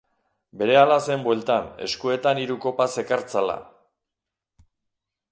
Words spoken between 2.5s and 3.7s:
kopa zekartzala.